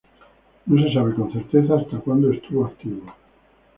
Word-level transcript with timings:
No 0.65 0.81
se 0.81 0.93
sabe 0.95 1.13
con 1.13 1.31
certeza 1.31 1.75
hasta 1.75 1.99
cuándo 1.99 2.31
estuvo 2.31 2.65
activo. 2.65 3.05